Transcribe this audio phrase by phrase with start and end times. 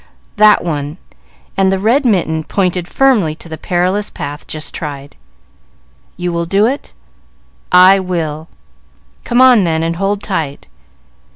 [0.37, 0.97] "That one!"
[1.55, 5.15] and the red mitten pointed firmly to the perilous path just tried.
[6.17, 6.93] "You will do it?"
[7.71, 8.47] "I will!"
[9.25, 10.67] "Come on, then, and hold tight."